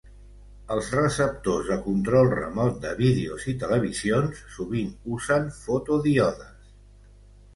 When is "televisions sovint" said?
3.63-4.89